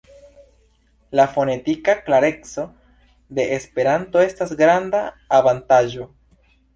La 1.19 1.25
fonetika 1.33 1.93
klareco 2.07 2.65
de 3.39 3.45
Esperanto 3.57 4.23
estas 4.29 4.55
granda 4.63 5.03
avantaĝo. 5.41 6.07